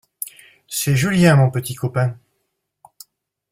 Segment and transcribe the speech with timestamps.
[0.67, 2.17] C'est Julien mon petit copain.